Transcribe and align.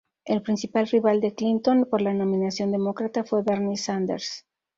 El 0.25 0.41
principal 0.41 0.87
rival 0.87 1.21
de 1.21 1.35
Clinton 1.35 1.85
por 1.87 2.01
la 2.01 2.11
nominación 2.11 2.71
demócrata 2.71 3.23
fue 3.23 3.43
Bernie 3.43 3.77
Sanders. 3.77 4.47